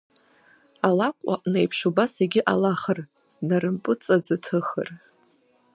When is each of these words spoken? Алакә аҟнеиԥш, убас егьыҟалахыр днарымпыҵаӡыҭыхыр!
Алакә 0.87 1.23
аҟнеиԥш, 1.33 1.79
убас 1.89 2.13
егьыҟалахыр 2.21 2.99
днарымпыҵаӡыҭыхыр! 3.37 4.89